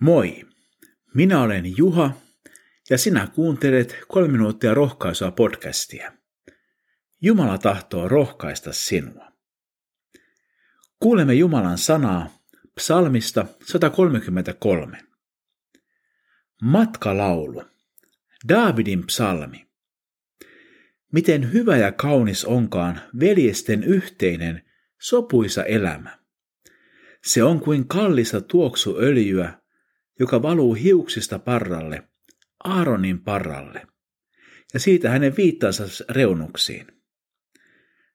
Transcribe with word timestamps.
Moi, 0.00 0.46
minä 1.14 1.42
olen 1.42 1.76
Juha 1.76 2.12
ja 2.90 2.98
sinä 2.98 3.28
kuuntelet 3.34 3.96
kolme 4.08 4.28
minuuttia 4.28 4.74
rohkaisua 4.74 5.30
podcastia. 5.30 6.12
Jumala 7.22 7.58
tahtoo 7.58 8.08
rohkaista 8.08 8.72
sinua. 8.72 9.32
Kuulemme 11.00 11.34
Jumalan 11.34 11.78
sanaa 11.78 12.38
psalmista 12.74 13.46
133. 13.64 14.98
Matkalaulu. 16.62 17.64
Daavidin 18.48 19.06
psalmi. 19.06 19.66
Miten 21.12 21.52
hyvä 21.52 21.76
ja 21.76 21.92
kaunis 21.92 22.44
onkaan 22.44 23.00
veljesten 23.20 23.84
yhteinen 23.84 24.62
sopuisa 25.00 25.64
elämä. 25.64 26.18
Se 27.24 27.42
on 27.42 27.60
kuin 27.60 27.88
kallista 27.88 28.40
tuoksuöljyä 28.40 29.59
joka 30.20 30.42
valuu 30.42 30.74
hiuksista 30.74 31.38
parralle, 31.38 32.02
Aaronin 32.64 33.20
parralle, 33.20 33.86
ja 34.74 34.80
siitä 34.80 35.10
hänen 35.10 35.36
viittansa 35.36 35.84
reunuksiin. 36.08 36.86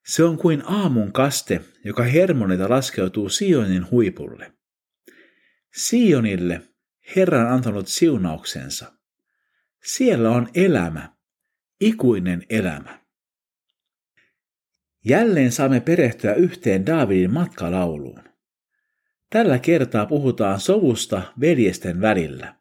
Se 0.06 0.24
on 0.24 0.38
kuin 0.38 0.64
aamun 0.66 1.12
kaste, 1.12 1.62
joka 1.86 2.04
hermonita 2.04 2.70
laskeutuu 2.70 3.30
Sionin 3.30 3.92
huipulle. 3.92 4.54
Sionille 5.78 6.62
Herra 7.16 7.42
on 7.42 7.48
antanut 7.48 7.88
siunauksensa. 7.88 8.94
Siellä 9.84 10.32
on 10.32 10.50
elämä, 10.54 11.16
ikuinen 11.82 12.46
elämä. 12.50 13.06
Jälleen 15.06 15.52
saamme 15.52 15.80
perehtyä 15.80 16.34
yhteen 16.34 16.86
Daavidin 16.86 17.34
matkalauluun. 17.34 18.35
Tällä 19.36 19.60
kertaa 19.60 20.06
puhutaan 20.06 20.60
sovusta 20.60 21.22
veljesten 21.40 22.02
välillä. 22.02 22.56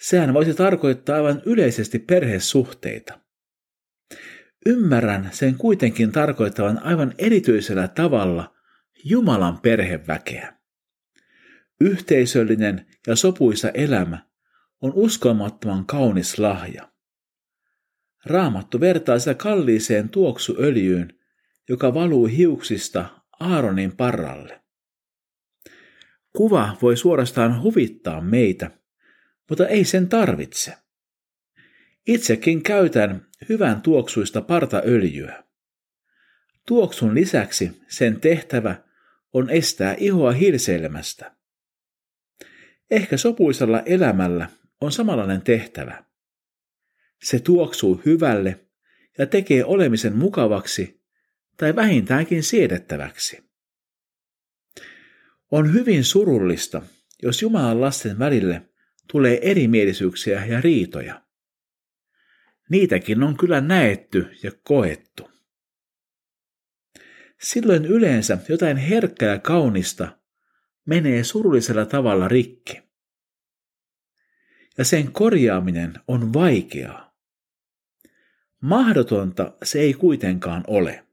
Sehän 0.00 0.34
voisi 0.34 0.54
tarkoittaa 0.54 1.16
aivan 1.16 1.42
yleisesti 1.46 1.98
perhesuhteita. 1.98 3.20
Ymmärrän 4.66 5.28
sen 5.32 5.54
kuitenkin 5.54 6.12
tarkoittavan 6.12 6.82
aivan 6.82 7.14
erityisellä 7.18 7.88
tavalla 7.88 8.54
Jumalan 9.04 9.60
perheväkeä. 9.60 10.56
Yhteisöllinen 11.80 12.86
ja 13.06 13.16
sopuisa 13.16 13.70
elämä 13.70 14.18
on 14.80 14.92
uskomattoman 14.94 15.86
kaunis 15.86 16.38
lahja. 16.38 16.92
Raamattu 18.24 18.80
vertaa 18.80 19.18
sitä 19.18 19.34
kalliiseen 19.34 20.08
tuoksuöljyyn, 20.08 21.18
joka 21.68 21.94
valuu 21.94 22.26
hiuksista 22.26 23.06
Aaronin 23.40 23.96
parralle. 23.96 24.63
Kuva 26.36 26.76
voi 26.82 26.96
suorastaan 26.96 27.62
huvittaa 27.62 28.20
meitä, 28.20 28.70
mutta 29.48 29.68
ei 29.68 29.84
sen 29.84 30.08
tarvitse. 30.08 30.74
Itsekin 32.06 32.62
käytän 32.62 33.26
hyvän 33.48 33.82
tuoksuista 33.82 34.40
partaöljyä. 34.40 35.44
Tuoksun 36.66 37.14
lisäksi 37.14 37.82
sen 37.88 38.20
tehtävä 38.20 38.76
on 39.32 39.50
estää 39.50 39.94
ihoa 39.98 40.32
hilseilemästä. 40.32 41.36
Ehkä 42.90 43.16
sopuisella 43.16 43.80
elämällä 43.80 44.48
on 44.80 44.92
samanlainen 44.92 45.42
tehtävä. 45.42 46.04
Se 47.22 47.38
tuoksuu 47.38 48.02
hyvälle 48.06 48.60
ja 49.18 49.26
tekee 49.26 49.64
olemisen 49.64 50.16
mukavaksi 50.16 51.02
tai 51.56 51.76
vähintäänkin 51.76 52.42
siedettäväksi. 52.42 53.53
On 55.54 55.72
hyvin 55.72 56.04
surullista, 56.04 56.82
jos 57.22 57.42
Jumalan 57.42 57.80
lasten 57.80 58.18
välille 58.18 58.68
tulee 59.12 59.50
erimielisyyksiä 59.50 60.46
ja 60.46 60.60
riitoja. 60.60 61.22
Niitäkin 62.70 63.22
on 63.22 63.36
kyllä 63.36 63.60
näetty 63.60 64.30
ja 64.42 64.52
koettu. 64.62 65.30
Silloin 67.40 67.84
yleensä 67.84 68.38
jotain 68.48 68.76
herkkää 68.76 69.32
ja 69.32 69.38
kaunista 69.38 70.18
menee 70.86 71.24
surullisella 71.24 71.86
tavalla 71.86 72.28
rikki. 72.28 72.82
Ja 74.78 74.84
sen 74.84 75.12
korjaaminen 75.12 75.94
on 76.08 76.32
vaikeaa. 76.32 77.16
Mahdotonta 78.60 79.56
se 79.62 79.80
ei 79.80 79.94
kuitenkaan 79.94 80.64
ole. 80.66 81.06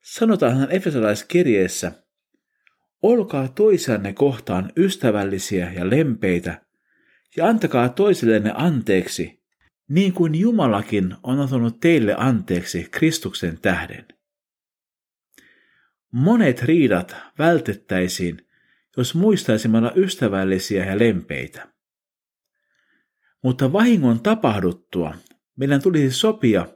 Sanotaanhan 0.00 0.72
Efesolaiskirjeessä, 0.72 2.07
Olkaa 3.02 3.48
toisianne 3.48 4.12
kohtaan 4.12 4.72
ystävällisiä 4.76 5.72
ja 5.72 5.90
lempeitä, 5.90 6.66
ja 7.36 7.46
antakaa 7.46 7.88
toisillenne 7.88 8.52
anteeksi, 8.54 9.42
niin 9.88 10.12
kuin 10.12 10.34
Jumalakin 10.34 11.14
on 11.22 11.40
antanut 11.40 11.80
teille 11.80 12.14
anteeksi 12.18 12.88
Kristuksen 12.90 13.58
tähden. 13.60 14.06
Monet 16.12 16.62
riidat 16.62 17.16
vältettäisiin, 17.38 18.46
jos 18.96 19.14
muistaisimme 19.14 19.78
olla 19.78 19.92
ystävällisiä 19.96 20.84
ja 20.84 20.98
lempeitä. 20.98 21.68
Mutta 23.42 23.72
vahingon 23.72 24.20
tapahduttua 24.20 25.14
meidän 25.56 25.82
tulisi 25.82 26.10
sopia, 26.10 26.66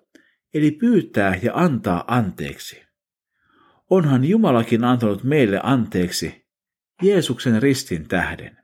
eli 0.54 0.70
pyytää 0.70 1.38
ja 1.42 1.52
antaa 1.54 2.04
anteeksi. 2.06 2.82
Onhan 3.92 4.24
Jumalakin 4.24 4.84
antanut 4.84 5.24
meille 5.24 5.60
anteeksi 5.62 6.46
Jeesuksen 7.02 7.62
ristin 7.62 8.08
tähden. 8.08 8.56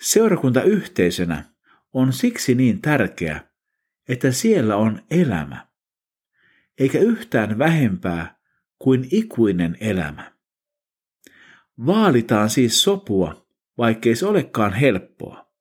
Seurakunta 0.00 0.62
yhteisönä 0.62 1.44
on 1.92 2.12
siksi 2.12 2.54
niin 2.54 2.82
tärkeä, 2.82 3.40
että 4.08 4.32
siellä 4.32 4.76
on 4.76 5.02
elämä, 5.10 5.68
eikä 6.78 6.98
yhtään 6.98 7.58
vähempää 7.58 8.38
kuin 8.78 9.08
ikuinen 9.10 9.76
elämä. 9.80 10.32
Vaalitaan 11.86 12.50
siis 12.50 12.82
sopua, 12.82 13.46
vaikkei 13.78 14.16
se 14.16 14.26
olekaan 14.26 14.72
helppoa. 14.72 15.52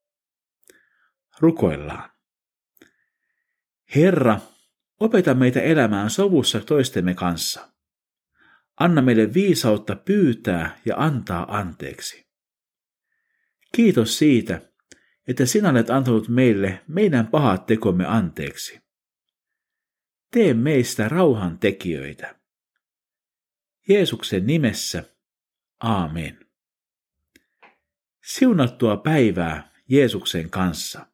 Rukoillaan. 1.40 2.12
Herra, 3.96 4.40
opeta 5.00 5.34
meitä 5.34 5.62
elämään 5.62 6.10
sovussa 6.10 6.60
toistemme 6.60 7.14
kanssa. 7.14 7.71
Anna 8.82 9.02
meille 9.02 9.34
viisautta 9.34 9.96
pyytää 9.96 10.80
ja 10.86 10.96
antaa 10.98 11.58
anteeksi. 11.58 12.28
Kiitos 13.76 14.18
siitä, 14.18 14.62
että 15.28 15.46
sinä 15.46 15.70
olet 15.70 15.90
antanut 15.90 16.28
meille 16.28 16.82
meidän 16.88 17.28
pahat 17.28 17.66
tekomme 17.66 18.06
anteeksi. 18.06 18.80
Tee 20.32 20.54
meistä 20.54 21.10
rauhan 21.10 21.60
tekijöitä. 21.60 22.40
Jeesuksen 23.90 24.48
nimessä, 24.48 25.04
aamen. 25.80 26.46
Siunattua 28.24 28.98
päivää 28.98 29.72
Jeesuksen 29.90 30.50
kanssa. 30.50 31.06